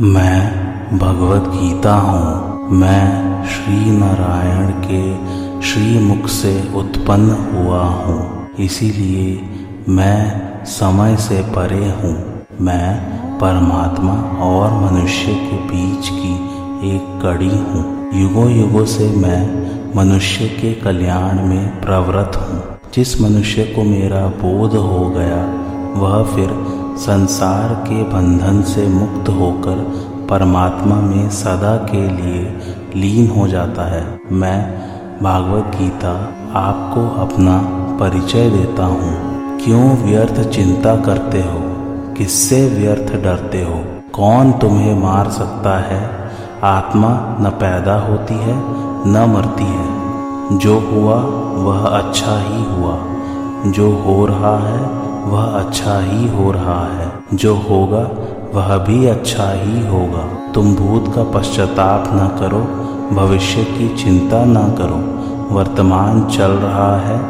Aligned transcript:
मैं 0.00 0.98
भगवत 0.98 1.42
गीता 1.48 1.94
हूँ। 1.94 2.70
मैं 2.70 3.44
श्री 3.44 3.90
नारायण 3.90 4.70
के 4.70 5.14
श्री 5.62 5.98
मुख 5.98 6.26
से 6.28 6.72
उत्पन्न 6.74 7.30
हुआ 7.30 7.82
हूँ। 7.82 8.48
इसीलिए 8.58 9.48
मैं 9.88 10.64
समय 10.64 11.16
से 11.16 11.42
परे 11.42 11.90
हूँ। 11.90 12.42
मैं 12.60 13.00
परमात्मा 13.38 14.12
और 14.44 14.92
मनुष्य 14.92 15.26
के 15.26 15.56
बीच 15.56 16.08
की 16.08 16.34
एक 16.96 17.20
कड़ी 17.22 17.48
हूँ। 17.48 18.10
युगों 18.14 18.50
युगों 18.50 18.84
से 18.84 19.10
मैं 19.16 19.64
मनुष्य 19.96 20.48
के 20.48 20.72
कल्याण 20.72 21.48
में 21.48 21.80
प्रवृत्त 21.80 22.36
हूँ। 22.36 22.78
जिस 22.94 23.20
मनुष्य 23.20 23.64
को 23.64 23.82
मेरा 23.82 24.26
बोध 24.26 24.76
हो 24.76 25.10
गया, 25.10 25.64
वह 26.00 26.24
फिर 26.24 26.73
संसार 26.96 27.74
के 27.74 28.02
बंधन 28.02 28.62
से 28.62 28.88
मुक्त 28.88 29.28
होकर 29.28 29.76
परमात्मा 30.30 30.96
में 30.96 31.30
सदा 31.30 31.76
के 31.76 32.08
लिए 32.08 32.58
लीन 32.96 33.40
हो 33.40 33.48
जाता 33.48 33.90
है। 33.90 34.18
मैं 34.32 34.74
भागवत 35.22 35.72
गीता 35.76 36.28
आपको 36.54 37.20
अपना 37.20 37.58
परिचय 38.00 38.50
देता 38.50 38.86
हूँ। 38.86 39.34
क्यों 39.64 39.96
व्यर्थ 39.96 40.48
चिंता 40.48 40.96
करते 40.96 41.38
हो? 41.38 41.60
किससे 42.14 42.68
व्यर्थ 42.68 43.24
डरते 43.24 43.62
हो? 43.62 43.84
कौन 44.12 44.52
तुम्हें 44.52 44.98
मार 44.98 45.30
सकता 45.30 45.78
है? 45.78 46.30
आत्मा 46.62 47.08
न 47.40 47.50
पैदा 47.54 47.94
होती 47.94 48.34
है, 48.34 48.54
न 49.08 49.34
मरती 49.36 49.64
है। 49.64 50.04
जो 50.58 50.78
हुआ, 50.78 51.16
वह 51.64 51.86
अच्छा 51.86 52.38
ही 52.38 52.64
हुआ। 52.64 52.98
जो 53.66 53.90
हो 53.92 54.26
रहा 54.26 54.58
है 54.58 55.03
वह 55.24 55.44
अच्छा 55.44 55.98
ही 55.98 56.28
हो 56.28 56.50
रहा 56.50 56.86
है। 56.86 57.12
जो 57.34 57.54
होगा, 57.54 58.10
वह 58.58 58.76
भी 58.76 59.06
अच्छा 59.06 59.52
ही 59.52 59.86
होगा। 59.86 60.52
तुम 60.52 60.74
भूत 60.74 61.14
का 61.14 61.24
पश्चाताप 61.24 62.04
न 62.08 62.36
करो, 62.40 62.60
भविष्य 63.16 63.64
की 63.64 63.96
चिंता 63.96 64.44
न 64.44 64.54
करो। 64.54 65.24
वर्तमान 65.54 66.24
चल 66.24 66.50
रहा 66.50 66.96
है। 66.96 67.20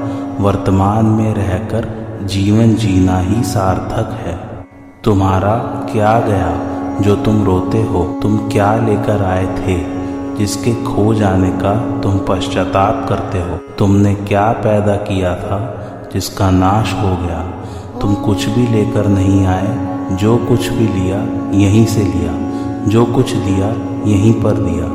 वर्तमान 0.41 1.06
में 1.06 1.34
रहकर 1.34 2.04
जीवन 2.22 2.74
जीना 2.74 3.19
ही 3.19 3.42
सार्थक 3.42 4.26
है। 4.26 4.66
तुम्हारा 5.04 5.54
क्या 5.92 6.20
गया? 6.20 6.58
जो 7.00 7.16
तुम 7.16 7.44
रोते 7.44 7.82
हो, 7.82 8.19
तुम 8.22 8.36
क्या 8.36 8.76
लेकर 8.76 9.24
आए 9.24 9.47
थे? 9.47 10.04
जिसके 10.36 10.74
खो 10.74 11.14
जाने 11.14 11.50
का 11.50 12.00
तुम 12.00 12.19
पश्चाताप 12.19 13.06
करते 13.08 13.38
हो। 13.38 13.58
तुमने 13.78 14.14
क्या 14.14 14.52
पैदा 14.52 14.97
किया 14.97 15.34
था, 15.34 15.84
जिसका 16.12 16.50
नाश 16.50 16.92
हो 16.92 17.08
गया? 17.08 17.63
तुम 18.05 18.14
कुछ 18.14 18.44
भी 18.44 18.66
लेकर 18.66 19.06
नहीं 19.06 19.47
आए, 19.47 20.16
जो 20.16 20.36
कुछ 20.36 20.66
भी 20.69 20.86
लिया, 20.86 21.19
यहीं 21.58 21.84
से 21.86 22.00
लिया। 22.00 22.33
जो 22.88 23.05
कुछ 23.05 23.33
दिया, 23.33 23.69
यहीं 24.10 24.33
पर 24.42 24.52
दिया। 24.52 24.88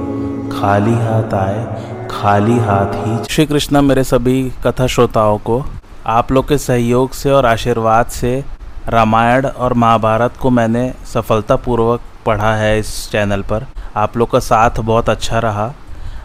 खाली 0.59 0.91
हाथ 0.91 1.33
आए, 1.33 1.63
खाली 2.11 2.57
हाथ 2.57 2.93
ही 2.95 3.33
श्री 3.33 3.45
कृष्ण, 3.45 3.81
मेरे 3.81 4.03
सभी 4.03 4.51
कथा 4.67 4.87
श्रोताओं 4.87 5.37
को, 5.37 5.65
आप 6.05 6.31
लोग 6.31 6.47
के 6.47 6.57
सहयोग 6.57 7.11
से 7.11 7.31
और 7.31 7.45
आशीर्वाद 7.45 8.05
से 8.05 8.43
रामायण 8.87 9.45
और 9.45 9.73
महाभारत 9.73 10.37
को 10.37 10.49
मैंने 10.49 10.93
सफलतापूर्वक 11.13 12.01
पढ़ा 12.25 12.55
है 12.55 12.79
इस 12.79 13.11
चैनल 13.11 13.41
पर। 13.41 13.65
आप 13.95 14.17
लोग 14.17 14.31
का 14.31 14.39
साथ 14.39 14.79
बहुत 14.79 15.09
अच्छा 15.09 15.39
रहा। 15.39 15.73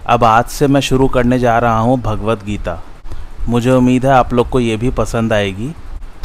अब 0.07 0.25
आज 0.25 0.45
से 0.45 0.67
मैं 0.67 0.81
शुरू 0.81 1.09
करने 1.09 1.39
जा 1.39 1.59
रहा 1.59 1.79
हूँ 1.79 2.01
भगवत 2.01 2.45
गीता। 2.45 2.83
मुझे 3.49 3.71
उम्मीद 3.71 4.07
है 4.07 4.13
आप 4.13 4.33
लोग 4.33 4.49
को 4.49 4.61
ये 4.61 4.77
भी 4.77 4.91
पसंद 4.91 5.33
आएगी। 5.33 5.75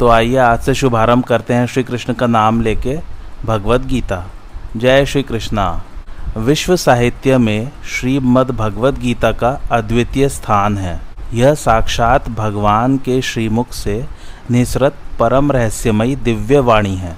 तो 0.00 0.08
आइए 0.08 0.36
आज 0.36 0.60
से 0.60 0.72
शुभारंभ 0.74 1.24
करते 1.24 1.54
हैं 1.54 1.66
श्री 1.66 1.82
कृष्ण 1.82 2.12
का 2.12 2.26
नाम 2.26 2.60
लेके 2.60 2.96
भगवत 3.44 3.80
गीता। 3.80 4.22
जय 4.76 5.04
श्री 5.06 5.22
कृष्णा 5.22 5.64
विश्व 6.36 6.76
साहित्य 6.76 7.38
में 7.38 7.70
श्रीमद् 7.86 8.50
भगवत 8.50 8.98
गीता 8.98 9.32
का 9.32 9.50
अद्वितीय 9.70 10.28
स्थान 10.28 10.78
है। 10.78 10.98
यह 11.34 11.54
साक्षात 11.54 12.28
भगवान 12.28 12.96
के 12.98 13.20
श्रीमुख 13.22 13.72
से 13.72 14.04
निसरत 14.50 14.94
परम 15.18 15.52
रहस्यमयी 15.52 16.16
दिव्य 16.16 16.58
वाणी 16.58 16.94
है। 16.96 17.14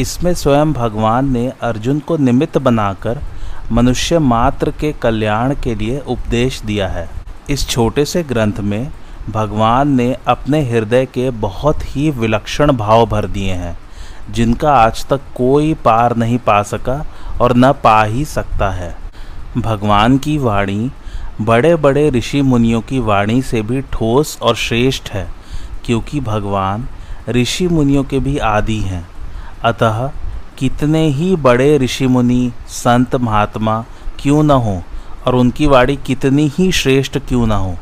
इसमें 0.00 0.32
स्वयं 0.34 0.72
भगवान 0.72 1.32
ने 1.32 1.52
अर्जुन 1.62 1.98
को 1.98 2.16
निमित्त 2.16 2.58
बनाकर 2.58 3.20
मनुष्य 3.72 4.18
मात्र 4.18 4.70
के 4.70 4.92
कल्याण 4.92 5.54
के 5.54 5.74
लिए 5.74 5.98
उपदेश 5.98 6.60
दिया 6.62 6.88
है। 6.88 7.08
इस 7.50 7.68
छोटे 7.68 8.04
से 8.04 8.22
ग्रंथ 8.22 8.60
में 8.60 8.90
भगवान 9.30 9.88
ने 9.88 10.16
अपने 10.26 10.70
हृदय 10.70 11.06
के 11.06 11.30
बहुत 11.30 11.78
ही 11.84 12.10
विलक्षण 12.10 12.72
भाव 12.72 13.06
भर 13.06 13.26
दिए 13.26 13.52
हैं, 13.52 13.78
जिनका 14.30 14.74
आज 14.74 15.06
तक 15.06 15.20
कोई 15.36 15.74
पार 15.74 16.16
नहीं 16.16 16.38
पा 16.38 16.62
सका 16.62 17.06
और 17.40 17.56
न 17.56 17.72
पा 17.72 18.04
ही 18.04 18.24
सकता 18.24 18.70
है। 18.70 18.96
भगवान 19.58 20.18
की 20.18 20.38
वाणी 20.38 20.90
बड़े 21.40 21.76
बड़े 21.76 22.10
ऋषि 22.10 22.42
मुनियों 22.42 22.80
की 22.80 22.98
वाणी 22.98 23.42
से 23.42 23.62
भी 23.62 23.80
ठोस 23.82 24.38
और 24.42 24.56
श्रेष्ठ 24.56 25.10
है, 25.10 25.28
क्योंकि 25.84 26.20
भगवान 26.20 26.86
ऋषि 27.28 27.68
मुनियों 27.68 28.04
के 28.04 28.18
भी 28.18 28.38
आदि 28.38 28.78
हैं। 28.78 29.08
अतः, 29.64 30.10
कितने 30.58 31.06
ही 31.08 31.36
बड़े 31.36 31.78
ऋषि 31.78 32.06
मुनि, 32.06 32.52
संत 32.68 33.16
महात्मा 33.16 33.84
क्यों 34.20 34.42
न 34.42 34.50
हो 34.50 34.82
और 35.26 35.34
उनकी 35.34 35.66
वाणी 35.66 35.96
कितनी 35.96 36.52
ही 36.58 36.72
श्रेष्ठ 36.72 37.18
क्यों 37.18 37.46
न 37.46 37.52
हो 37.52 37.76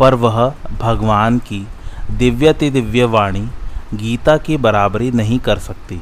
पर 0.00 0.14
वह 0.14 0.52
भगवान 0.80 1.38
की 1.38 1.66
दिव्यति 2.10 2.70
दिव्य 2.70 3.04
वाणी 3.04 3.48
गीता 3.94 4.36
की 4.36 4.56
बराबरी 4.56 5.10
नहीं 5.10 5.38
कर 5.38 5.58
सकती। 5.58 6.00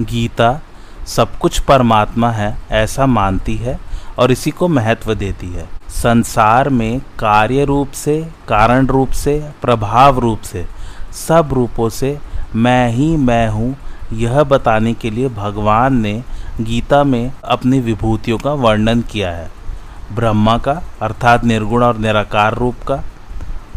गीता, 0.00 0.60
सब 1.06 1.38
कुछ 1.38 1.58
परमात्मा 1.58 2.30
है, 2.30 2.56
ऐसा 2.70 3.06
मानती 3.06 3.56
है 3.56 3.78
और 4.18 4.32
इसी 4.32 4.50
को 4.50 4.68
महत्व 4.68 5.14
देती 5.14 5.48
है। 5.52 5.68
संसार 5.88 6.68
में 6.68 7.00
कार्य 7.18 7.64
रूप 7.64 7.90
से, 7.90 8.20
कारण 8.48 8.86
रूप 8.86 9.10
से, 9.10 9.50
प्रभाव 9.62 10.18
रूप 10.18 10.40
से, 10.40 10.66
सब 11.28 11.48
रूपों 11.52 11.88
से 11.88 12.18
मैं 12.54 12.88
ही 12.90 13.16
मैं 13.16 13.48
हूँ, 13.48 13.76
यह 14.12 14.42
बताने 14.42 14.94
के 14.94 15.10
लिए 15.10 15.28
भगवान 15.28 16.00
ने 16.00 16.22
गीता 16.60 17.04
में 17.04 17.32
अपनी 17.44 17.80
विभूतियों 17.80 18.38
का 18.38 18.52
वर्णन 18.52 19.02
किया 19.02 19.30
है। 19.30 19.50
ब्रह्मा 20.12 20.58
का, 20.58 20.82
अर्थात 21.02 21.44
निर्गुण 21.44 21.82
और 21.82 21.98
निराकार 21.98 22.54
रूप 22.54 22.82
का 22.88 23.02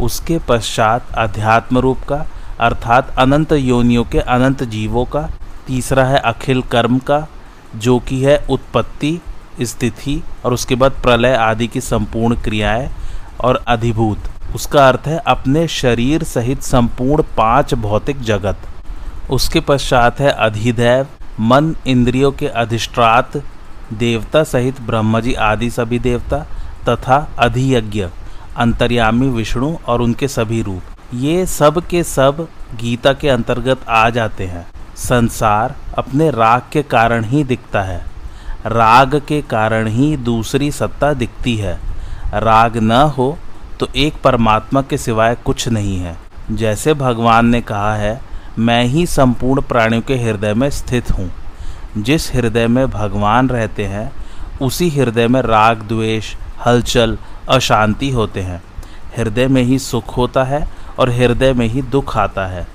उसके 0.01 0.39
पश्चात 0.39 1.03
अध्यात्म 1.13 1.77
रूप 1.77 1.97
का, 2.01 2.25
अर्थात 2.59 3.15
अनंत 3.19 3.51
योनियों 3.51 4.03
के 4.03 4.19
अनंत 4.19 4.63
जीवों 4.63 5.05
का, 5.05 5.29
तीसरा 5.67 6.05
है 6.05 6.19
अखिल 6.19 6.61
कर्म 6.61 6.99
का, 6.99 7.27
जो 7.75 7.99
कि 7.99 8.23
है 8.23 8.45
उत्पत्ति, 8.49 9.21
स्थिति 9.61 10.23
और 10.45 10.53
उसके 10.53 10.75
बाद 10.75 10.91
प्रलय 10.91 11.33
आदि 11.35 11.67
की 11.67 11.81
संपूर्ण 11.81 12.35
क्रियाएँ 12.35 12.89
और 13.41 13.63
अधिभूत। 13.67 14.19
उसका 14.55 14.87
अर्थ 14.87 15.01
है 15.05 15.17
अपने 15.17 15.67
शरीर 15.67 16.23
सहित 16.23 16.61
संपूर्ण 16.61 17.23
पाँच 17.37 17.73
भौतिक 17.73 18.21
जगत। 18.21 18.57
उसके 19.31 19.59
पश्चात 19.59 20.19
है 20.19 20.29
अधिदैव, 20.29 21.07
मन, 21.39 21.75
इंद्रियों 21.87 22.31
के 22.31 22.47
अधिष्ठात, 22.47 23.37
देवता 23.93 24.43
सहित 24.43 24.81
ब्रह्मजी 24.81 25.33
आदि 25.33 25.69
सभी 25.69 25.99
देवता, 25.99 26.37
तथा 26.89 27.29
अधियज्ञ। 27.39 28.07
अंतर्यामी 28.57 29.29
विष्णु 29.29 29.75
और 29.87 30.01
उनके 30.01 30.27
सभी 30.27 30.61
रूप। 30.61 30.81
ये 31.13 31.45
सब 31.45 31.87
के 31.87 32.03
सब 32.03 32.47
गीता 32.75 33.13
के 33.13 33.29
अंतर्गत 33.29 33.87
आ 33.89 34.09
जाते 34.09 34.45
हैं। 34.45 34.67
संसार 34.95 35.75
अपने 35.97 36.29
राग 36.31 36.61
के 36.71 36.83
कारण 36.83 37.23
ही 37.23 37.43
दिखता 37.43 37.81
है। 37.81 38.05
राग 38.65 39.21
के 39.27 39.41
कारण 39.41 39.87
ही 39.87 40.17
दूसरी 40.17 40.71
सत्ता 40.71 41.13
दिखती 41.13 41.55
है। 41.55 41.79
राग 42.33 42.77
न 42.77 42.91
हो 42.91 43.37
तो 43.79 43.87
एक 43.95 44.21
परमात्मा 44.23 44.81
के 44.81 44.97
सिवाय 44.97 45.35
कुछ 45.35 45.67
नहीं 45.67 45.97
है। 45.99 46.17
जैसे 46.51 46.93
भगवान 46.93 47.45
ने 47.45 47.61
कहा 47.61 47.95
है, 47.95 48.21
मैं 48.59 48.83
ही 48.83 49.05
संपूर्ण 49.05 49.61
प्राणियों 49.61 50.01
के 50.01 50.15
हृदय 50.15 50.53
में 50.53 50.69
स्थित 50.69 51.11
हूँ। 51.11 51.31
जिस 51.97 52.33
हृदय 52.33 52.67
में 52.67 52.87
भगवान 52.87 53.49
रहते 53.49 53.85
हैं, 53.85 54.11
उसी 54.61 54.89
हृदय 54.89 55.27
में 55.27 55.41
राग, 55.41 55.81
द्वेष, 55.81 56.35
हलचल 56.65 57.17
अशांति 57.49 58.09
होते 58.09 58.41
हैं। 58.41 58.63
हृदय 59.17 59.47
में 59.47 59.63
ही 59.63 59.79
सुख 59.79 60.17
होता 60.17 60.43
है 60.43 60.67
और 60.99 61.09
हृदय 61.09 61.53
में 61.53 61.67
ही 61.67 61.81
दुख 61.81 62.17
आता 62.17 62.45
है। 62.45 62.67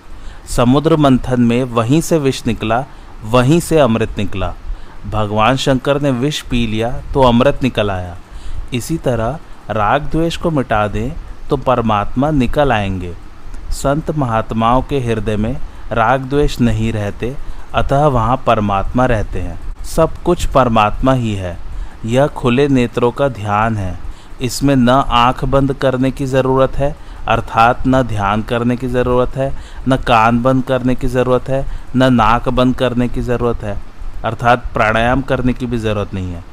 समुद्र 0.48 0.96
मंथन 0.96 1.40
में 1.40 1.64
वहीं 1.64 2.00
से 2.00 2.18
विष 2.18 2.46
निकला, 2.46 2.84
वहीं 3.24 3.60
से 3.60 3.78
अमृत 3.78 4.18
निकला। 4.18 4.54
भगवान 5.10 5.56
शंकर 5.56 6.00
ने 6.00 6.10
विष 6.10 6.40
पी 6.40 6.66
लिया 6.66 6.90
तो 7.14 7.22
अमृत 7.22 7.60
निकल 7.62 7.90
आया। 7.90 8.16
इसी 8.74 8.96
तरह 8.96 9.38
राग 9.70 10.02
द्वेष 10.02 10.36
को 10.36 10.50
मिटा 10.50 10.86
दें 10.88 11.10
तो 11.50 11.56
परमात्मा 11.56 12.30
निकल 12.30 12.72
आएँगे। 12.72 13.14
संत 13.70 14.10
महात्माओं 14.10 14.82
के 14.82 15.00
हृदय 15.00 15.36
में 15.36 15.56
राग 15.92 16.20
द्वेष 16.20 16.60
नहीं 16.60 16.92
रहते, 16.92 17.36
अतः 17.74 18.06
वहाँ 18.06 18.42
परमात्मा 18.46 19.06
रहते 19.06 19.40
हैं। 19.40 19.84
सब 19.84 20.18
कुछ 20.18 20.46
परमात्मा 20.46 21.12
ही 21.12 21.34
है। 21.34 21.58
यह 22.04 22.26
खुले 22.26 22.68
नेत्रों 22.68 23.10
का 23.12 23.28
ध्यान 23.28 23.76
है। 23.76 24.11
इसमें 24.42 24.74
न 24.76 24.88
आँख 24.88 25.44
बंद 25.46 25.72
करने 25.74 26.10
की 26.10 26.26
ज़रूरत 26.26 26.76
है, 26.76 26.94
अर्थात 27.28 27.86
न 27.86 28.02
ध्यान 28.02 28.42
करने 28.42 28.76
की 28.76 28.88
ज़रूरत 28.88 29.36
है, 29.36 29.52
न 29.88 29.96
कान 29.98 30.42
बंद 30.42 30.64
करने 30.64 30.94
की 30.94 31.08
ज़रूरत 31.08 31.48
है, 31.48 31.64
न 31.96 32.12
नाक 32.14 32.48
बंद 32.50 32.76
करने 32.76 33.08
की 33.08 33.20
ज़रूरत 33.22 33.62
है, 33.62 33.76
अर्थात 34.24 34.64
प्राणायाम 34.74 35.22
करने 35.22 35.52
की 35.52 35.66
भी 35.66 35.78
ज़रूरत 35.78 36.14
नहीं 36.14 36.32
है। 36.32 36.44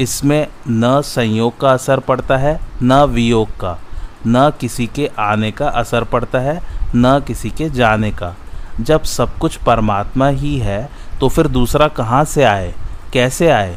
इसमें 0.00 0.46
न 0.68 1.00
संयोग 1.02 1.58
का 1.60 1.72
असर 1.72 2.00
पड़ता 2.00 2.36
है, 2.36 2.58
न 2.82 3.02
वियोग 3.04 3.56
का। 3.60 3.78
न 4.26 4.50
किसी 4.60 4.86
के 4.86 5.10
आने 5.20 5.50
का 5.52 5.68
असर 5.70 6.04
पड़ता 6.04 6.38
है, 6.38 6.60
न 6.96 7.18
किसी 7.26 7.50
के 7.50 7.68
जाने 7.70 8.10
का। 8.12 8.34
जब 8.80 9.02
सब 9.02 9.36
कुछ 9.38 9.56
परमात्मा 9.58 10.28
ही 10.28 10.58
है 10.58 10.88
तो 11.20 11.28
फिर 11.28 11.46
दूसरा 11.48 11.88
कहाँ 11.90 12.24
से 12.24 12.42
आए, 12.44 12.72
कैसे 13.12 13.48
आए? 13.50 13.76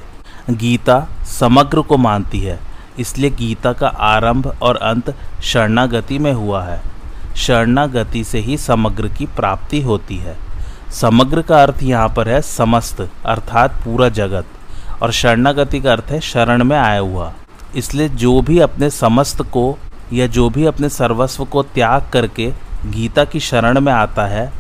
गीता 0.52 1.08
समग्र 1.30 1.82
को 1.82 1.98
मानती 1.98 2.40
है। 2.40 2.60
इसलिए 3.00 3.30
गीता 3.30 3.74
का 3.74 3.88
आरंभ 3.88 4.58
और 4.62 4.76
अंत 4.76 5.16
शरणागति 5.44 6.20
में 6.20 6.34
हुआ 6.34 6.64
है। 6.64 6.82
शरणागति 7.36 8.24
से 8.24 8.40
ही 8.40 8.58
समग्र 8.58 9.08
की 9.08 9.26
प्राप्ति 9.26 9.82
होती 9.82 10.18
है। 10.18 10.38
समग्र 10.92 11.42
का 11.42 11.64
अर्थ 11.64 11.84
यहाँ 11.84 12.10
पर 12.10 12.30
है 12.30 12.42
समस्त, 12.42 13.10
अर्थात 13.26 13.72
पूरा 13.72 14.10
जगत। 14.10 14.46
और 15.04 15.12
शरणागति 15.12 15.80
का 15.80 15.92
अर्थ 15.92 16.06
है 16.10 16.20
शरण 16.20 16.64
में 16.64 16.78
आया 16.78 17.00
हुआ। 17.00 17.34
इसलिए 17.76 18.10
जो 18.10 18.42
भी 18.42 18.60
अपने 18.60 18.90
समस्त 18.90 19.42
को 19.42 19.78
या 20.14 20.28
जो 20.28 20.50
भी 20.50 20.66
अपने 20.66 20.90
सर्वस्व 20.90 21.46
को 21.46 21.64
त्याग 21.64 22.10
करके 22.14 22.54
गीता 22.86 23.26
की 23.26 23.40
शरण 23.40 23.80
में 23.80 23.94
आता 23.94 24.26
है, 24.26 24.52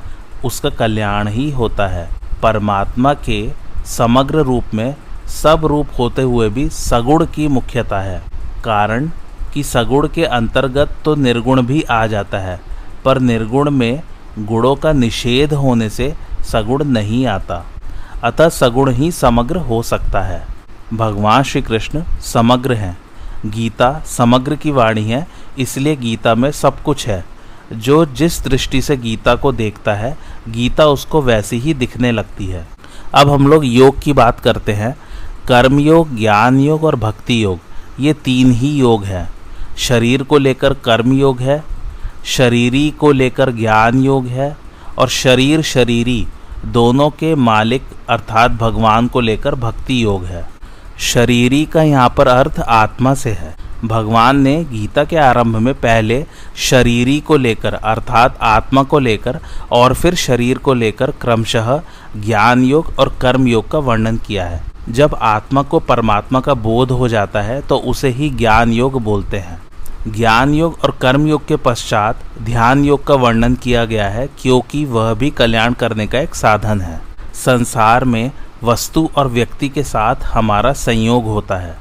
उसका 0.45 0.69
कल्याण 0.69 1.28
ही 1.28 1.51
होता 1.51 1.88
है। 1.88 2.10
परमात्मा 2.42 3.13
के 3.13 3.51
समग्र 3.86 4.36
रूप 4.36 4.63
में 4.74 4.95
सब 5.31 5.66
रूप 5.66 5.88
होते 6.00 6.22
हुए 6.22 6.50
भी 6.50 6.69
सगुण 6.69 7.25
की 7.25 7.48
मुख्यता 7.48 8.00
है। 8.01 8.24
कारण 8.63 9.10
कि 9.54 9.63
सगुण 9.63 10.07
के 10.07 10.25
अंतर्गत 10.25 10.95
तो 11.06 11.16
निर्गुण 11.16 11.62
भी 11.62 11.81
आ 11.81 12.07
जाता 12.07 12.39
है, 12.39 12.60
पर 13.06 13.19
निर्गुण 13.19 13.72
में 13.72 14.01
गुणों 14.39 14.75
का 14.75 14.94
निषेध 14.94 15.54
होने 15.54 15.89
से 15.89 16.13
सगुण 16.42 16.83
नहीं 16.83 17.25
आता। 17.28 17.66
अतः 18.24 18.50
सगुण 18.50 18.92
ही 18.92 19.12
समग्र 19.12 19.57
हो 19.57 19.81
सकता 19.83 20.22
है। 20.22 20.45
भगवान 20.94 21.44
श्री 21.44 21.62
कृष्ण 21.62 22.04
समग्र 22.22 22.74
हैं। 22.74 22.98
गीता 23.45 24.04
समग्र 24.06 24.56
की 24.56 24.72
वाणी 24.72 25.04
है, 25.04 25.28
इसलिए 25.60 25.95
गीता 25.95 26.36
में 26.36 26.51
सब 26.51 26.81
कुछ 26.81 27.07
है। 27.07 27.25
जो 27.74 28.06
जिस 28.06 28.44
दृष्टि 28.44 28.81
से 28.81 28.98
गीता 28.98 29.36
को 29.36 29.51
देखता 29.51 29.94
है, 29.94 30.18
गीता 30.50 30.86
उसको 30.86 31.22
वैसी 31.22 31.60
ही 31.60 31.74
दिखने 31.74 32.12
लगती 32.12 32.45
है। 32.45 32.68
अब 33.13 33.31
हम 33.31 33.48
लोग 33.48 33.66
योग 33.66 34.00
की 34.00 34.13
बात 34.13 34.39
करते 34.39 34.74
हैं। 34.74 34.95
कर्म 35.47 35.79
योग 35.79 36.15
ज्ञान 36.15 36.59
योग 36.59 36.83
और 36.83 36.95
भक्ति 36.95 37.43
योग 37.43 37.59
ये 37.99 38.13
तीन 38.13 38.51
ही 38.51 38.69
योग 38.69 39.03
हैं। 39.03 39.33
शरीर 39.77 40.23
को 40.23 40.38
लेकर 40.38 40.73
कर्म 40.73 41.13
योग 41.13 41.39
है, 41.39 41.63
शरीरी 42.25 42.89
को 42.89 43.11
लेकर 43.11 43.51
ज्ञान 43.51 44.03
योग 44.03 44.25
है, 44.25 44.57
और 44.97 45.09
शरीर, 45.09 45.61
शरीरी 45.61 46.27
दोनों 46.65 47.09
के 47.09 47.35
मालिक 47.35 47.81
अर्थात 48.09 48.51
भगवान 48.51 49.07
को 49.07 49.19
लेकर 49.19 49.55
भक्ति 49.55 50.03
योग 50.03 50.25
है। 50.25 50.49
शरीरी 50.99 51.65
का 51.65 51.83
यहाँ 51.83 52.13
पर 52.17 52.27
अर्थ 52.27 52.59
आत्मा 52.59 53.13
से 53.13 53.31
है। 53.31 53.55
भगवान 53.85 54.39
ने 54.39 54.63
गीता 54.63 55.03
के 55.03 55.17
आरंभ 55.17 55.55
में 55.55 55.73
पहले 55.73 56.25
शरीरी 56.55 57.19
को 57.19 57.37
लेकर 57.37 57.73
अर्थात 57.73 58.37
आत्मा 58.41 58.83
को 58.83 58.99
लेकर 58.99 59.39
और 59.71 59.94
फिर 59.94 60.15
शरीर 60.15 60.57
को 60.57 60.73
लेकर 60.73 61.11
क्रमशः 61.11 61.81
ज्ञान 62.17 62.63
योग 62.63 62.94
और 62.99 63.17
कर्म 63.21 63.47
योग 63.47 63.71
का 63.71 63.79
वर्णन 63.79 64.17
किया 64.17 64.45
है। 64.45 64.70
जब 64.89 65.16
आत्मा 65.16 65.62
को 65.62 65.80
परमात्मा 65.80 66.39
का 66.39 66.54
बोध 66.54 66.92
हो 66.92 67.07
जाता 67.07 67.42
है 67.42 67.62
तो 67.62 67.78
उसे 67.78 68.10
ही 68.10 68.30
ज्ञान 68.30 68.72
योग 68.72 69.01
बोलते 69.01 69.38
हैं। 69.38 69.62
ज्ञान 70.07 70.54
योग 70.54 70.78
और 70.83 70.92
कर्म 71.01 71.28
योग 71.28 71.45
के 71.48 71.56
पश्चात 71.56 72.24
ध्यान 72.42 72.83
योग 72.86 73.06
का 73.07 73.16
वर्णन 73.16 73.56
किया 73.56 73.86
गया 73.86 74.07
है, 74.10 74.28
क्योंकि 74.42 74.86
वह 74.86 75.13
भी 75.13 75.30
कल्याण 75.30 75.74
करने 75.74 76.07
का 76.07 76.19
एक 76.19 76.36
साधन 76.36 76.81
है। 76.81 77.01
संसार 77.33 78.06
में 78.06 78.31
वस्तु 78.63 79.10
और 79.16 79.28
व्यक्ति 79.28 79.69
के 79.69 79.83
साथ 79.83 80.16
हमारा 80.24 80.74
संयोग 80.74 81.25
होता 81.25 81.56
है। 81.56 81.78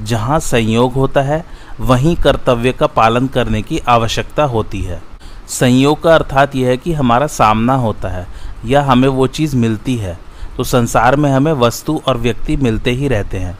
जहाँ 0.00 0.38
संयोग 0.40 0.92
होता 0.92 1.20
है, 1.20 1.44
वहीं 1.80 2.16
कर्तव्य 2.16 2.72
का 2.72 2.86
पालन 2.86 3.26
करने 3.26 3.62
की 3.62 3.78
आवश्यकता 3.78 4.44
होती 4.44 4.82
है। 4.82 5.02
संयोग 5.48 6.02
का 6.02 6.14
अर्थात 6.14 6.56
यह 6.56 6.68
है 6.68 6.76
कि 6.76 6.92
हमारा 6.92 7.26
सामना 7.26 7.74
होता 7.74 8.08
है, 8.08 8.26
या 8.64 8.82
हमें 8.82 9.08
वो 9.08 9.26
चीज़ 9.26 9.56
मिलती 9.56 9.96
है। 9.96 10.18
तो 10.60 10.64
संसार 10.64 11.16
में 11.16 11.30
हमें 11.32 11.52
वस्तु 11.52 12.02
और 12.06 12.16
व्यक्ति 12.16 12.56
मिलते 12.56 12.90
ही 12.90 13.08
रहते 13.08 13.38
हैं। 13.38 13.58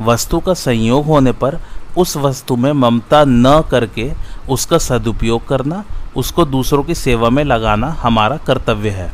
वस्तु 0.00 0.40
का 0.40 0.54
संयोग 0.54 1.06
होने 1.06 1.32
पर 1.32 1.58
उस 1.96 2.16
वस्तु 2.16 2.56
में 2.56 2.72
ममता 2.72 3.24
न 3.24 3.62
करके 3.70 4.12
उसका 4.50 4.78
सदुपयोग 4.78 5.48
करना, 5.48 5.84
उसको 6.16 6.44
दूसरों 6.44 6.82
की 6.82 6.94
सेवा 6.94 7.30
में 7.30 7.44
लगाना 7.44 7.88
हमारा 7.88 8.36
कर्तव्य 8.36 8.90
है। 8.90 9.10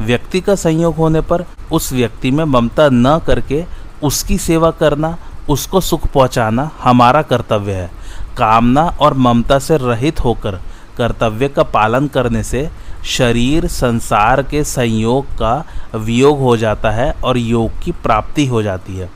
व्यक्ति 0.00 0.40
का 0.40 0.54
संयोग 0.54 0.96
होने 0.96 1.20
पर 1.20 1.44
उस 1.72 1.92
व्यक्ति 1.92 2.30
में 2.30 2.44
ममता 2.44 2.88
न 2.92 3.18
करके 3.26 3.64
उसकी 4.02 4.38
सेवा 4.38 4.70
करना, 4.70 5.16
उसको 5.48 5.80
सुख 5.80 6.06
पहुंचाना 6.06 6.70
हमारा 6.82 7.22
कर्तव्य 7.22 7.72
है। 7.72 7.90
कामना 8.38 8.84
और 9.00 9.14
ममता 9.14 9.58
से 9.58 9.76
रहित 9.76 10.24
होकर 10.24 10.60
कर्तव्य 10.98 11.48
का 11.48 11.62
पालन 11.62 12.06
करने 12.06 12.42
से 12.42 12.70
शरीर 13.04 13.66
संसार 13.66 14.42
के 14.42 14.64
संयोग 14.64 15.26
का 15.26 15.64
वियोग 15.94 16.38
हो 16.38 16.56
जाता 16.56 16.90
है 16.90 17.10
और 17.24 17.38
योग 17.38 17.70
की 17.82 17.92
प्राप्ति 17.92 18.46
हो 18.46 18.62
जाती 18.62 18.96
है। 18.96 19.10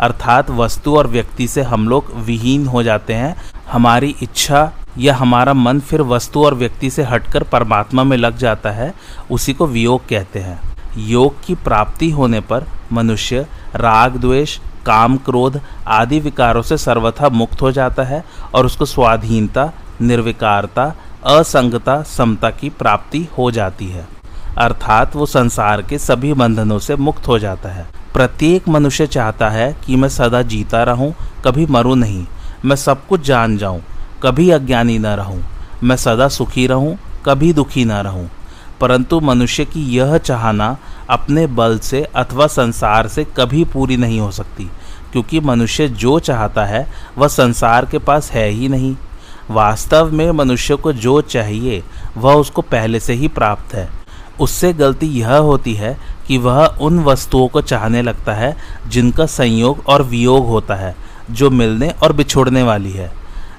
अर्थात 0.00 0.50
वस्तु 0.50 0.96
और 0.96 1.06
व्यक्ति 1.06 1.48
से 1.48 1.62
हम 1.62 1.88
लोग 1.88 2.12
विहीन 2.16 2.66
हो 2.66 2.82
जाते 2.82 3.14
हैं। 3.14 3.36
हमारी 3.72 4.16
इच्छा 4.22 4.72
या 4.98 5.14
हमारा 5.14 5.54
मन 5.54 5.80
फिर 5.80 6.02
वस्तु 6.02 6.44
और 6.44 6.54
व्यक्ति 6.54 6.90
से 6.90 7.02
हटकर 7.02 7.42
परमात्मा 7.42 8.04
में 8.04 8.16
लग 8.16 8.36
जाता 8.36 8.70
है, 8.70 8.94
उसी 9.30 9.52
को 9.52 9.66
वियोग 9.66 10.08
कहते 10.08 10.38
हैं। 10.38 10.60
योग 10.96 11.44
की 11.44 11.54
प्राप्ति 11.54 12.10
होने 12.10 12.40
पर 12.40 12.64
मनुष्य 12.92 13.46
राग, 13.74 14.16
द्वेष, 14.16 14.58
काम, 14.86 15.16
क्रोध 15.16 15.60
आदि 15.86 16.20
विकारों 16.20 16.62
से 16.62 16.76
सर्वथा 16.76 17.28
मुक्त 17.28 17.62
हो 17.62 17.72
जाता 17.72 18.02
है 18.02 18.24
और 18.54 18.66
उसको 18.66 18.84
स्वाधीनता, 18.84 19.72
निर्विकारता 20.00 20.94
असंगता, 21.26 22.02
समता 22.02 22.50
की 22.50 22.68
प्राप्ति 22.70 23.26
हो 23.38 23.50
जाती 23.50 23.86
है। 23.86 24.06
अर्थात 24.58 25.16
वो 25.16 25.26
संसार 25.26 25.82
के 25.82 25.98
सभी 25.98 26.32
बंधनों 26.32 26.78
से 26.78 26.96
मुक्त 26.96 27.28
हो 27.28 27.38
जाता 27.38 27.68
है। 27.68 27.86
प्रत्येक 28.14 28.68
मनुष्य 28.68 29.06
चाहता 29.06 29.48
है 29.48 29.72
कि 29.86 29.96
मैं 29.96 30.08
सदा 30.08 30.42
जीता 30.42 30.82
रहूँ, 30.82 31.14
कभी 31.44 31.66
मरूं 31.66 31.96
नहीं। 31.96 32.26
मैं 32.64 32.76
सब 32.76 33.06
कुछ 33.06 33.20
जान 33.20 33.56
जाऊँ, 33.58 33.80
कभी 34.22 34.50
अज्ञानी 34.50 34.98
न 34.98 35.06
रहूँ। 35.06 35.42
मैं 35.84 35.96
सदा 35.96 36.28
सुखी 36.28 36.66
रहूँ, 36.66 36.96
कभी 37.26 37.52
दुखी 37.52 37.84
न 37.84 37.92
रहूँ। 37.92 38.28
परंतु 38.80 39.20
मनुष्य 39.20 39.64
की 39.64 39.84
यह 39.88 40.16
चाहना 40.18 40.76
अपने 41.10 41.46
बल 41.46 41.78
से 41.78 42.02
अथवा 42.02 42.46
संसार 42.46 43.08
से 43.08 43.24
कभी 43.36 43.64
पूरी 43.64 43.96
नहीं 43.96 44.20
हो 44.20 44.30
सकती, 44.30 44.64
क्योंकि 45.12 45.40
मनुष्य 45.40 45.88
जो 45.88 46.18
चाहता 46.18 46.64
है, 46.64 46.86
वह 47.18 47.28
संसार 47.28 47.86
के 47.86 47.98
पास 47.98 48.30
है 48.30 48.48
ही 48.48 48.68
नहीं। 48.68 48.96
वास्तव 49.50 50.10
में 50.12 50.30
मनुष्य 50.30 50.76
को 50.76 50.92
जो 50.92 51.20
चाहिए, 51.20 51.82
वह 52.16 52.34
उसको 52.34 52.62
पहले 52.62 53.00
से 53.00 53.12
ही 53.12 53.28
प्राप्त 53.28 53.74
है। 53.74 53.90
उससे 54.40 54.72
गलती 54.72 55.06
यह 55.06 55.36
होती 55.36 55.74
है 55.74 55.96
कि 56.26 56.38
वह 56.38 56.66
उन 56.66 57.04
वस्तुओं 57.04 57.48
को 57.48 57.60
चाहने 57.60 58.02
लगता 58.02 58.34
है, 58.34 58.56
जिनका 58.88 59.26
संयोग 59.26 59.84
और 59.86 60.02
वियोग 60.02 60.46
होता 60.46 60.74
है, 60.74 60.96
जो 61.30 61.50
मिलने 61.50 61.88
और 62.02 62.12
बिछोड़ने 62.12 62.62
वाली 62.62 62.92
है। 62.92 63.12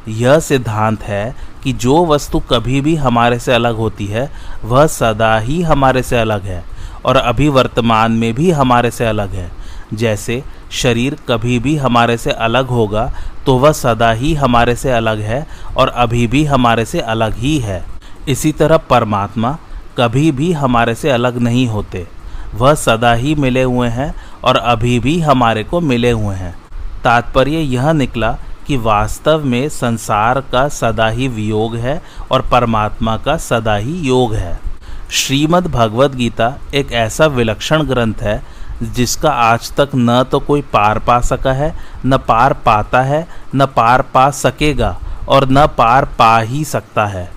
यह 0.08 0.40
सिद्धांत 0.40 1.04
है 1.04 1.36
कि 1.64 1.74
जो 1.74 2.06
वस्तु 2.06 2.40
कभी 2.40 2.82
भी 2.82 2.96
हमारे 2.96 3.40
से 3.40 3.54
अलग 3.54 3.76
होती 3.76 4.06
है, 4.06 4.32
वह 4.64 4.88
सदा 4.88 5.38
ही 5.38 5.62
हमारे 5.62 6.04
से 6.04 6.18
अलग 6.18 6.42
है, 6.42 6.64
और 7.06 7.16
अभी 7.16 7.50
वर्तमान 7.50 8.12
में 8.12 8.34
भी 8.34 8.52
हमारे 8.52 8.92
से 8.92 9.06
अलग 9.06 9.30
है। 9.30 9.61
जैसे 9.94 10.44
शरीर 10.72 11.18
कभी 11.28 11.58
भी 11.60 11.76
हमारे 11.76 12.18
से 12.18 12.32
अलग 12.32 12.68
होगा 12.68 13.12
तो 13.46 13.58
वह 13.58 13.72
सदा 13.72 14.12
ही 14.12 14.34
हमारे 14.34 14.76
से 14.76 14.92
अलग 14.92 15.20
है 15.20 15.46
और 15.78 15.88
अभी 15.88 16.26
भी 16.28 16.44
हमारे 16.46 16.86
से 16.86 17.00
अलग 17.00 17.34
ही 17.34 17.58
है। 17.60 17.84
इसी 18.30 18.52
तरह 18.52 18.78
परमात्मा 18.90 19.58
कभी 19.98 20.32
भी 20.32 20.52
हमारे 20.52 20.96
से 20.96 21.10
अलग 21.10 21.38
नहीं 21.38 21.68
होते। 21.68 22.08
वह 22.56 22.74
सदा 22.74 23.14
ही 23.14 23.36
मिले 23.36 23.64
हुए 23.64 23.88
हैं 23.88 24.14
और 24.44 24.56
अभी 24.56 25.00
भी 25.00 25.20
हमारे 25.20 25.64
को 25.64 25.80
मिले 25.82 26.12
हुए 26.12 26.36
हैं। 26.36 26.56
तात्पर्य 27.04 27.58
यह 27.58 27.92
निकला 27.92 28.32
कि 28.68 28.78
वास्तव 28.78 29.46
में 29.46 29.70
संसार 29.70 30.40
का 30.42 30.68
सदा 30.70 31.08
ही 31.08 31.28
वियोग 31.28 31.76
है 31.76 32.02
और 32.32 32.42
परमात्मा 32.42 33.18
का 33.18 33.38
सदा 33.38 33.76
ही 33.76 34.00
योग 34.00 34.34
है। 34.34 34.60
श्रीमद् 35.12 35.68
भगवद 35.68 36.16
गीता 36.16 36.54
एक 36.74 36.92
ऐसा 36.92 37.26
विलक्षण 37.28 37.84
ग्रंथ 37.84 38.22
है 38.22 38.42
जिसका 38.84 39.30
आज 39.30 39.72
तक 39.72 39.90
न 39.96 40.24
तो 40.24 40.40
कोई 40.40 40.62
पार 40.62 41.00
पा 41.00 41.20
सका 41.20 41.54
है, 41.54 41.76
न 42.06 42.18
पार 42.18 42.54
पाता 42.54 43.02
है, 43.02 43.28
न 43.56 43.66
पार 43.66 44.02
पा 44.02 44.30
सकेगा 44.30 45.00
और 45.30 45.50
न 45.50 45.68
पार 45.68 46.06
पा 46.06 46.40
ही 46.40 46.66
सकता 46.66 47.06
है। 47.06 47.32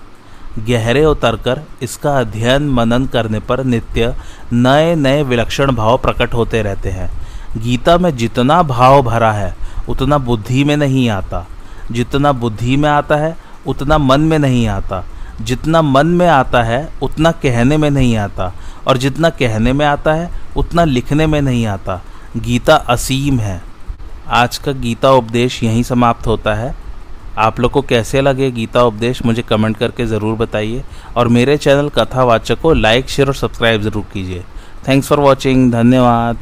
गहरे 0.59 1.05
उतरकर 1.05 1.61
इसका 1.81 2.19
अध्ययन 2.19 2.69
मनन 2.69 3.05
करने 3.05 3.39
पर 3.39 3.63
नित्य 3.63 4.15
नए 4.53 4.95
नए 4.95 5.23
विलक्षण 5.23 5.71
भाव 5.71 5.97
प्रकट 5.97 6.33
होते 6.33 6.61
रहते 6.61 6.89
हैं। 6.89 7.11
गीता 7.57 7.97
में 7.97 8.17
जितना 8.17 8.63
भाव 8.63 9.01
भरा 9.01 9.31
है, 9.31 9.55
उतना 9.89 10.17
बुद्धि 10.17 10.63
में 10.63 10.77
नहीं 10.77 11.09
आता। 11.09 11.47
जितना 11.91 12.31
बुद्धि 12.31 12.77
में 12.77 12.89
आता 12.89 13.15
है, 13.15 13.37
उतना 13.67 13.97
मन 13.97 14.21
में 14.21 14.39
नहीं 14.39 14.67
आता। 14.67 15.05
जितना 15.41 15.81
मन 15.81 16.07
में 16.07 16.27
आता 16.27 16.63
है, 16.63 16.89
उतना 17.01 17.31
कहने 17.31 17.77
में 17.77 17.89
नहीं 17.89 18.17
आता। 18.17 18.53
और 18.87 18.97
जितना 18.97 19.29
कहने 19.29 19.73
में 19.73 19.85
आता 19.85 20.13
है 20.13 20.44
उतना 20.57 20.83
लिखने 20.83 21.27
में 21.27 21.41
नहीं 21.41 21.65
आता। 21.65 22.01
गीता 22.37 22.75
असीम 22.75 23.39
है। 23.39 23.61
आज 24.27 24.57
का 24.57 24.71
गीता 24.71 25.11
उपदेश 25.11 25.63
यहीं 25.63 25.83
समाप्त 25.83 26.27
होता 26.27 26.53
है। 26.53 26.73
आप 27.37 27.59
लोग 27.59 27.71
को 27.71 27.81
कैसे 27.81 28.21
लगे 28.21 28.49
गीता 28.51 28.83
उपदेश, 28.83 29.21
मुझे 29.25 29.41
कमेंट 29.41 29.77
करके 29.77 30.05
ज़रूर 30.05 30.35
बताइए। 30.37 30.83
और 31.17 31.27
मेरे 31.27 31.57
चैनल 31.57 31.89
कथावाचक 31.89 32.61
को 32.61 32.73
लाइक, 32.73 33.09
शेयर 33.09 33.27
और 33.27 33.35
सब्सक्राइब 33.35 33.81
ज़रूर 33.81 34.05
कीजिए। 34.13 34.43
थैंक्स 34.87 35.07
फॉर 35.07 35.19
वॉचिंग 35.19 35.71
धन्यवाद। 35.71 36.37